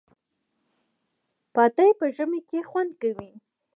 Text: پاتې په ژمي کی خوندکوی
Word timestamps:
پاتې 1.53 1.87
په 1.99 2.05
ژمي 2.15 2.41
کی 2.49 2.59
خوندکوی 2.69 3.31